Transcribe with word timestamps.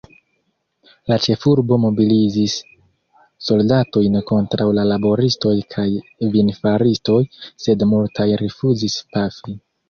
La 1.11 1.15
ĉefurbo 1.25 1.75
mobilizis 1.81 2.55
soldatojn 3.49 4.17
kontraŭ 4.31 4.67
la 4.79 4.85
laboristoj 4.93 5.53
kaj 5.77 5.85
vinfaristoj, 6.37 7.21
sed 7.67 7.87
multaj 7.93 8.27
rifuzis 8.45 8.99
pafi. 9.13 9.57